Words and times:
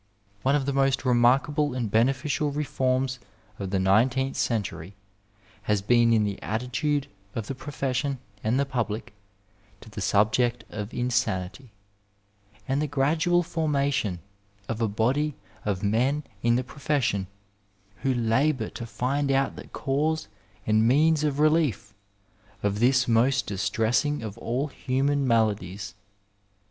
One 0.41 0.55
of 0.55 0.65
the 0.65 0.73
most 0.73 1.05
remarkable 1.05 1.75
and 1.75 1.91
beneficial 1.91 2.49
reforms 2.51 3.19
of 3.59 3.69
the 3.69 3.77
nineteenth 3.77 4.35
century 4.35 4.95
has 5.69 5.83
been 5.83 6.11
in 6.11 6.23
the 6.23 6.41
attitude 6.41 7.05
of 7.35 7.45
the 7.45 7.53
pro 7.53 7.71
fession 7.71 8.17
and 8.43 8.59
the 8.59 8.65
public 8.65 9.13
to 9.79 9.91
the 9.91 10.01
subject 10.01 10.63
of 10.71 10.91
insanity, 10.91 11.69
and 12.67 12.81
the 12.81 12.87
gradual 12.87 13.43
formation 13.43 14.21
of 14.67 14.81
a 14.81 14.87
body 14.87 15.35
of 15.65 15.83
men 15.83 16.23
in 16.41 16.55
the 16.55 16.63
profession 16.63 17.27
who 17.97 18.11
labour 18.11 18.69
to 18.71 18.87
find 18.87 19.31
out 19.31 19.55
the 19.55 19.67
cause 19.67 20.27
and 20.65 20.87
means 20.87 21.23
of 21.23 21.37
relief 21.37 21.93
of 22.63 22.79
this 22.79 23.07
most 23.07 23.45
distressing 23.45 24.23
of 24.23 24.35
all 24.39 24.65
human 24.65 25.27
maladies. 25.27 25.93